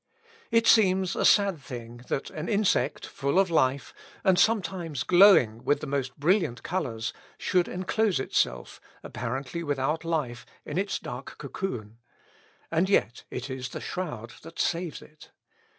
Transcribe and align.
It 0.49 0.65
seems 0.65 1.15
a 1.15 1.23
sad 1.23 1.61
thing, 1.61 1.97
that 2.07 2.31
an 2.31 2.49
insect 2.49 3.05
full 3.05 3.37
of 3.37 3.51
life, 3.51 3.93
and 4.23 4.39
sometimes 4.39 5.03
glowing 5.03 5.63
with 5.63 5.79
the 5.79 5.85
most 5.85 6.19
brilliant 6.19 6.63
colours, 6.63 7.13
should 7.37 7.67
enclose 7.67 8.19
itself, 8.19 8.81
apparently 9.03 9.61
without 9.61 10.03
life, 10.03 10.43
in 10.65 10.79
its 10.79 10.97
dark 10.97 11.35
cocoon; 11.37 11.99
and 12.71 12.89
yet 12.89 13.25
it 13.29 13.47
is 13.47 13.69
the 13.69 13.79
shroud 13.79 14.33
that 14.41 14.57
saves 14.57 15.03
it. 15.03 15.29